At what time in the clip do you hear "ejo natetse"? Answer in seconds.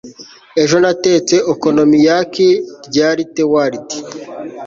0.61-1.35